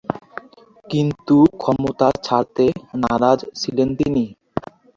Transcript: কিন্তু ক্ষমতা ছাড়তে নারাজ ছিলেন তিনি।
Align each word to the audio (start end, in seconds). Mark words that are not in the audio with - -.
কিন্তু 0.85 1.37
ক্ষমতা 1.57 2.07
ছাড়তে 2.23 2.65
নারাজ 3.01 3.39
ছিলেন 3.59 3.89
তিনি। 3.99 4.25